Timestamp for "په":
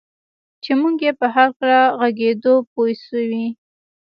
1.19-1.27